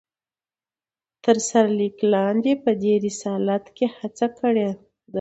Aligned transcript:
تر 1.23 1.37
سر 1.49 1.65
ليک 1.79 1.97
لاندي 2.13 2.53
په 2.63 2.71
دي 2.81 2.93
رساله 3.05 3.55
کې 3.77 3.85
هڅه 3.97 4.27
کړي 4.39 4.63
ده 4.71 4.75